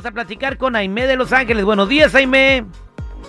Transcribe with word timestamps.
Vamos 0.00 0.12
a 0.12 0.14
platicar 0.14 0.56
con 0.56 0.76
Aime 0.76 1.06
de 1.06 1.14
Los 1.14 1.30
Ángeles. 1.30 1.62
Buenos 1.62 1.86
días, 1.86 2.14
Aime. 2.14 2.64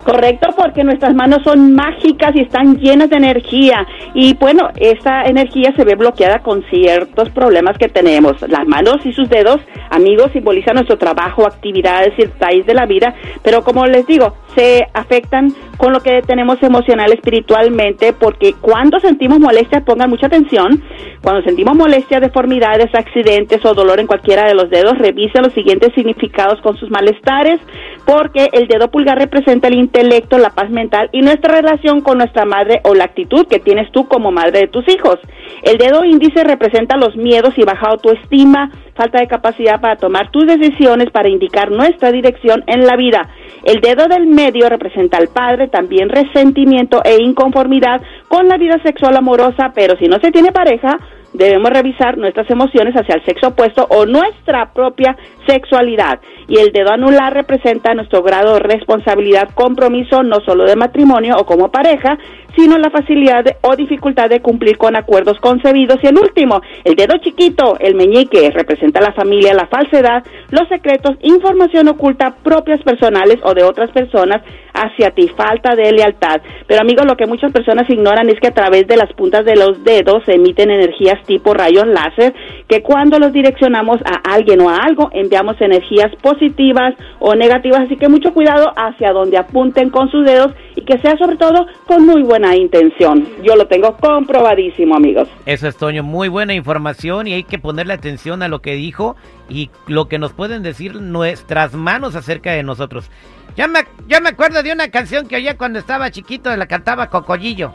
Correcto, 0.03 0.49
porque 0.55 0.83
nuestras 0.83 1.13
manos 1.13 1.39
son 1.43 1.73
mágicas 1.73 2.31
y 2.35 2.41
están 2.41 2.77
llenas 2.77 3.09
de 3.09 3.17
energía. 3.17 3.85
Y 4.13 4.35
bueno, 4.35 4.69
esa 4.77 5.23
energía 5.23 5.73
se 5.75 5.83
ve 5.83 5.95
bloqueada 5.95 6.39
con 6.39 6.63
ciertos 6.69 7.29
problemas 7.31 7.77
que 7.77 7.89
tenemos. 7.89 8.41
Las 8.47 8.65
manos 8.67 8.97
y 9.05 9.11
sus 9.11 9.29
dedos, 9.29 9.59
amigos, 9.89 10.31
simbolizan 10.31 10.75
nuestro 10.75 10.97
trabajo, 10.97 11.45
actividades 11.45 12.13
y 12.17 12.23
detalles 12.23 12.65
de 12.65 12.73
la 12.73 12.85
vida. 12.85 13.13
Pero 13.43 13.63
como 13.63 13.85
les 13.85 14.07
digo, 14.07 14.33
se 14.55 14.87
afectan 14.93 15.53
con 15.77 15.93
lo 15.93 15.99
que 15.99 16.21
tenemos 16.25 16.61
emocional, 16.63 17.11
espiritualmente, 17.13 18.13
porque 18.13 18.53
cuando 18.59 18.99
sentimos 18.99 19.39
molestia, 19.39 19.81
pongan 19.81 20.09
mucha 20.09 20.27
atención, 20.27 20.81
cuando 21.21 21.43
sentimos 21.43 21.75
molestia, 21.75 22.19
deformidades, 22.19 22.87
accidentes 22.93 23.63
o 23.65 23.73
dolor 23.73 23.99
en 23.99 24.07
cualquiera 24.07 24.47
de 24.47 24.55
los 24.55 24.69
dedos, 24.69 24.97
revisen 24.97 25.43
los 25.43 25.53
siguientes 25.53 25.93
significados 25.93 26.59
con 26.61 26.77
sus 26.77 26.89
malestares, 26.89 27.59
porque 28.05 28.47
el 28.53 28.67
dedo 28.67 28.89
pulgar 28.89 29.19
representa 29.19 29.67
el 29.67 29.75
intelecto, 29.87 30.37
la 30.37 30.49
paz 30.49 30.69
mental 30.69 31.09
y 31.13 31.21
nuestra 31.21 31.55
relación 31.55 32.01
con 32.01 32.17
nuestra 32.17 32.45
madre 32.45 32.81
o 32.83 32.93
la 32.93 33.05
actitud 33.05 33.47
que 33.47 33.59
tienes 33.59 33.91
tú 33.91 34.07
como 34.07 34.31
madre 34.31 34.61
de 34.61 34.67
tus 34.67 34.87
hijos. 34.89 35.17
El 35.63 35.77
dedo 35.77 36.03
índice 36.03 36.43
representa 36.43 36.97
los 36.97 37.15
miedos 37.15 37.53
y 37.57 37.63
baja 37.63 37.87
autoestima, 37.87 38.69
falta 38.95 39.19
de 39.19 39.27
capacidad 39.27 39.79
para 39.79 39.95
tomar 39.95 40.29
tus 40.31 40.45
decisiones, 40.45 41.09
para 41.11 41.29
indicar 41.29 41.71
nuestra 41.71 42.11
dirección 42.11 42.63
en 42.67 42.85
la 42.85 42.95
vida. 42.97 43.29
El 43.63 43.79
dedo 43.81 44.07
del 44.07 44.27
medio 44.27 44.69
representa 44.69 45.17
al 45.17 45.29
padre, 45.29 45.67
también 45.67 46.09
resentimiento 46.09 47.01
e 47.03 47.21
inconformidad 47.21 48.01
con 48.27 48.47
la 48.47 48.57
vida 48.57 48.77
sexual 48.83 49.15
amorosa, 49.15 49.71
pero 49.73 49.95
si 49.97 50.07
no 50.07 50.19
se 50.19 50.31
tiene 50.31 50.51
pareja, 50.51 50.97
debemos 51.37 51.69
revisar 51.71 52.17
nuestras 52.17 52.49
emociones 52.49 52.95
hacia 52.95 53.15
el 53.15 53.25
sexo 53.25 53.49
opuesto 53.49 53.87
o 53.89 54.05
nuestra 54.05 54.73
propia 54.73 55.15
sexualidad. 55.47 56.19
Y 56.47 56.57
el 56.59 56.71
dedo 56.71 56.91
anular 56.91 57.33
representa 57.33 57.93
nuestro 57.93 58.23
grado 58.23 58.53
de 58.53 58.59
responsabilidad, 58.59 59.49
compromiso, 59.53 60.23
no 60.23 60.39
solo 60.41 60.65
de 60.65 60.75
matrimonio 60.75 61.35
o 61.37 61.45
como 61.45 61.69
pareja, 61.69 62.17
sino 62.57 62.77
la 62.79 62.89
facilidad 62.89 63.45
o 63.61 63.75
dificultad 63.75 64.29
de 64.29 64.41
cumplir 64.41 64.77
con 64.77 64.95
acuerdos 64.95 65.39
concebidos. 65.39 65.99
Y 66.01 66.07
el 66.07 66.17
último, 66.17 66.61
el 66.83 66.95
dedo 66.95 67.17
chiquito, 67.19 67.77
el 67.79 67.93
meñique, 67.93 68.49
representa 68.49 68.99
la 68.99 69.13
familia, 69.13 69.53
la 69.53 69.67
falsedad, 69.67 70.23
los 70.49 70.67
secretos, 70.67 71.17
información 71.21 71.87
oculta 71.87 72.35
propias 72.43 72.81
personales 72.81 73.37
o 73.43 73.53
de 73.53 73.63
otras 73.63 73.91
personas 73.91 74.41
hacia 74.73 75.11
ti, 75.11 75.27
falta 75.35 75.75
de 75.75 75.91
lealtad. 75.91 76.41
Pero 76.67 76.81
amigos, 76.81 77.05
lo 77.05 77.15
que 77.15 77.25
muchas 77.27 77.51
personas 77.51 77.89
ignoran 77.89 78.29
es 78.29 78.39
que 78.39 78.47
a 78.47 78.53
través 78.53 78.87
de 78.87 78.97
las 78.97 79.11
puntas 79.13 79.45
de 79.45 79.55
los 79.55 79.83
dedos 79.83 80.23
se 80.25 80.33
emiten 80.33 80.71
energías 80.71 81.21
tipo 81.25 81.53
rayos 81.53 81.87
láser, 81.87 82.33
que 82.67 82.81
cuando 82.81 83.19
los 83.19 83.33
direccionamos 83.33 83.99
a 84.05 84.33
alguien 84.33 84.61
o 84.61 84.69
a 84.69 84.77
algo, 84.77 85.09
enviamos 85.13 85.59
energías 85.61 86.15
positivas 86.21 86.95
o 87.19 87.35
negativas. 87.35 87.81
Así 87.81 87.97
que 87.97 88.09
mucho 88.09 88.33
cuidado 88.33 88.71
hacia 88.75 89.13
donde 89.13 89.37
apunten 89.37 89.89
con 89.89 90.09
sus 90.09 90.25
dedos 90.25 90.53
y 90.75 90.81
que 90.81 90.99
sea 90.99 91.17
sobre 91.17 91.37
todo 91.37 91.67
con 91.85 92.05
muy 92.05 92.23
buena 92.23 92.46
intención. 92.55 93.27
Yo 93.43 93.55
lo 93.55 93.67
tengo 93.67 93.97
comprobadísimo, 93.97 94.95
amigos. 94.95 95.27
Eso 95.45 95.67
es, 95.67 95.77
Toño, 95.77 96.03
muy 96.03 96.27
buena 96.27 96.53
información 96.53 97.27
y 97.27 97.33
hay 97.33 97.43
que 97.43 97.59
ponerle 97.59 97.93
atención 97.93 98.41
a 98.43 98.47
lo 98.47 98.61
que 98.61 98.75
dijo 98.75 99.15
y 99.49 99.69
lo 99.87 100.07
que 100.07 100.19
nos 100.19 100.33
pueden 100.33 100.63
decir 100.63 100.95
nuestras 100.95 101.73
manos 101.73 102.15
acerca 102.15 102.51
de 102.51 102.63
nosotros. 102.63 103.09
Ya 103.55 103.67
me, 103.67 103.85
yo 104.07 104.21
me 104.21 104.29
acuerdo 104.29 104.61
de 104.61 104.71
una 104.71 104.89
canción 104.89 105.27
que 105.27 105.37
oía 105.37 105.57
cuando 105.57 105.79
estaba 105.79 106.11
chiquito, 106.11 106.55
la 106.55 106.67
cantaba 106.67 107.09
Cocollillo. 107.09 107.73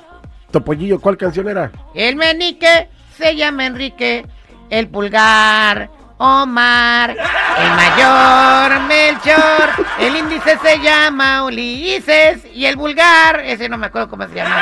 Topollillo, 0.51 1.01
¿cuál 1.01 1.17
canción 1.17 1.49
era? 1.49 1.73
El 1.95 2.17
menique 2.17 2.89
se 3.17 3.35
llama 3.35 3.67
Enrique, 3.67 4.27
el 4.71 4.89
pulgar 4.89 5.91
Omar, 6.19 7.17
el 7.59 7.71
mayor 7.75 8.81
Melchor, 8.89 9.87
el 10.01 10.17
índice 10.17 10.59
se 10.59 10.79
llama 10.79 11.45
Ulises 11.45 12.47
y 12.55 12.67
el 12.67 12.77
vulgar, 12.77 13.41
ese 13.45 13.69
no 13.69 13.79
me 13.79 13.87
acuerdo 13.87 14.09
cómo 14.09 14.27
se 14.29 14.35
llama. 14.35 14.57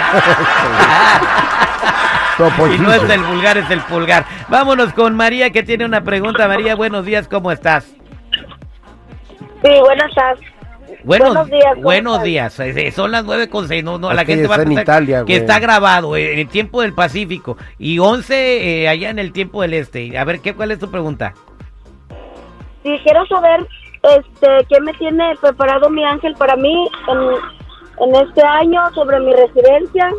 y 2.75 2.79
no 2.79 2.93
es 2.93 3.09
el 3.09 3.23
vulgar, 3.23 3.59
es 3.59 3.71
el 3.71 3.81
pulgar. 3.81 4.25
Vámonos 4.49 4.93
con 4.93 5.15
María 5.15 5.51
que 5.51 5.63
tiene 5.63 5.85
una 5.85 6.03
pregunta. 6.03 6.49
María, 6.49 6.75
buenos 6.75 7.05
días, 7.05 7.29
¿cómo 7.29 7.53
estás? 7.53 7.85
Sí, 9.63 9.71
buenas 9.81 10.15
tardes. 10.15 10.47
buenos 11.05 11.47
días. 11.49 11.77
Buenos 11.83 12.23
días. 12.23 12.61
Son 12.95 13.11
las 13.11 13.25
nueve 13.25 13.49
con 13.49 13.69
seis. 13.69 13.85
No, 13.85 13.99
no, 13.99 14.13
la 14.13 14.25
gente 14.25 14.47
va 14.47 14.57
a 14.57 14.65
pensar 14.65 15.25
que 15.27 15.37
está 15.37 15.59
grabado 15.59 16.17
en 16.17 16.39
el 16.39 16.49
tiempo 16.49 16.81
del 16.83 16.95
Pacífico 16.95 17.57
y 17.79 17.99
once 17.99 18.83
eh, 18.83 18.89
allá 18.89 19.11
en 19.11 19.19
el 19.19 19.33
tiempo 19.33 19.63
del 19.63 19.75
Este. 19.75 20.17
A 20.19 20.25
ver, 20.25 20.41
¿qué, 20.41 20.55
¿cuál 20.55 20.71
es 20.71 20.79
tu 20.79 20.91
pregunta? 20.91 21.35
Sí, 22.83 22.99
quiero 23.03 23.27
saber 23.27 23.67
este, 24.03 24.67
qué 24.69 24.81
me 24.81 24.93
tiene 24.95 25.35
preparado 25.41 25.91
mi 25.91 26.05
ángel 26.05 26.35
para 26.35 26.57
mí 26.57 26.89
en, 27.09 28.09
en 28.09 28.15
este 28.27 28.43
año 28.43 28.81
sobre 28.95 29.21
mi 29.21 29.33
residencia. 29.33 30.11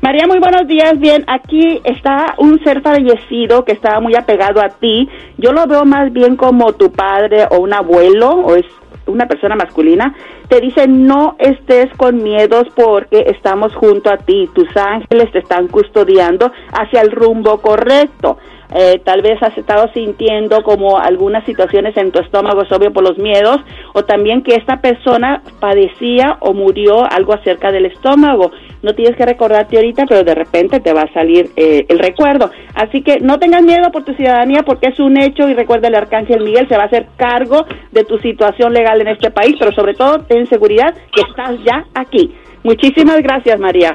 María, 0.00 0.26
muy 0.26 0.38
buenos 0.38 0.66
días. 0.68 0.98
Bien, 0.98 1.24
aquí 1.28 1.80
está 1.82 2.34
un 2.36 2.62
ser 2.62 2.82
fallecido 2.82 3.64
que 3.64 3.72
estaba 3.72 4.00
muy 4.00 4.14
apegado 4.14 4.60
a 4.60 4.68
ti. 4.68 5.08
Yo 5.38 5.52
lo 5.52 5.66
veo 5.66 5.84
más 5.86 6.12
bien 6.12 6.36
como 6.36 6.74
tu 6.74 6.92
padre 6.92 7.46
o 7.50 7.60
un 7.60 7.72
abuelo 7.72 8.30
o 8.30 8.54
es 8.54 8.66
una 9.06 9.26
persona 9.26 9.56
masculina. 9.56 10.14
Te 10.48 10.60
dice 10.60 10.86
no 10.86 11.36
estés 11.38 11.90
con 11.96 12.22
miedos 12.22 12.64
porque 12.76 13.24
estamos 13.28 13.74
junto 13.74 14.12
a 14.12 14.18
ti. 14.18 14.48
Tus 14.54 14.68
ángeles 14.76 15.32
te 15.32 15.38
están 15.38 15.68
custodiando 15.68 16.52
hacia 16.72 17.00
el 17.00 17.10
rumbo 17.10 17.62
correcto. 17.62 18.36
Eh, 18.72 19.00
tal 19.04 19.22
vez 19.22 19.42
has 19.42 19.56
estado 19.56 19.90
sintiendo 19.92 20.62
como 20.62 20.98
algunas 20.98 21.44
situaciones 21.44 21.96
en 21.96 22.12
tu 22.12 22.20
estómago, 22.20 22.62
es 22.62 22.72
obvio 22.72 22.92
por 22.92 23.02
los 23.02 23.18
miedos, 23.18 23.58
o 23.92 24.04
también 24.04 24.42
que 24.42 24.54
esta 24.54 24.80
persona 24.80 25.42
padecía 25.60 26.38
o 26.40 26.54
murió 26.54 27.04
algo 27.10 27.34
acerca 27.34 27.70
del 27.70 27.86
estómago. 27.86 28.50
No 28.82 28.94
tienes 28.94 29.16
que 29.16 29.24
recordarte 29.24 29.76
ahorita, 29.76 30.04
pero 30.06 30.24
de 30.24 30.34
repente 30.34 30.80
te 30.80 30.92
va 30.92 31.02
a 31.02 31.12
salir 31.12 31.50
eh, 31.56 31.86
el 31.88 31.98
recuerdo. 31.98 32.50
Así 32.74 33.02
que 33.02 33.20
no 33.20 33.38
tengas 33.38 33.62
miedo 33.62 33.90
por 33.90 34.04
tu 34.04 34.12
ciudadanía 34.14 34.62
porque 34.62 34.88
es 34.88 35.00
un 35.00 35.18
hecho 35.18 35.48
y 35.48 35.54
recuerda 35.54 35.88
el 35.88 35.94
arcángel 35.94 36.42
Miguel 36.42 36.68
se 36.68 36.76
va 36.76 36.84
a 36.84 36.86
hacer 36.86 37.06
cargo 37.16 37.64
de 37.92 38.04
tu 38.04 38.18
situación 38.18 38.72
legal 38.72 39.00
en 39.00 39.08
este 39.08 39.30
país, 39.30 39.56
pero 39.58 39.72
sobre 39.72 39.94
todo 39.94 40.18
ten 40.20 40.46
seguridad 40.48 40.94
que 41.12 41.22
estás 41.22 41.56
ya 41.64 41.84
aquí. 41.94 42.34
Muchísimas 42.62 43.22
gracias, 43.22 43.60
María. 43.60 43.94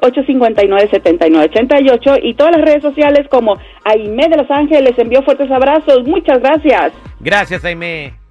818-859-7988 0.00 2.20
y 2.22 2.34
todas 2.34 2.56
las 2.56 2.64
redes 2.64 2.82
sociales 2.82 3.28
como 3.30 3.58
Aime 3.84 4.28
de 4.28 4.38
Los 4.38 4.50
Ángeles. 4.50 4.98
Envío 4.98 5.22
fuertes 5.22 5.48
abrazos. 5.50 6.04
Muchas 6.06 6.40
gracias. 6.40 6.92
Gracias 7.20 7.60
Jaime. 7.62 8.25